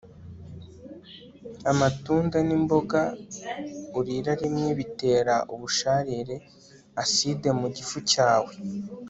Amatunda 1.71 2.37
nimboga 2.47 3.01
urira 3.99 4.31
rimwe 4.41 4.69
bitera 4.79 5.35
ubusharire 5.53 6.35
aside 7.03 7.47
mu 7.59 7.67
gifu 7.77 7.97
cyawe 8.11 8.53